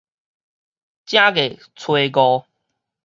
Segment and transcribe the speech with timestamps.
[0.03, 0.09] 正月初五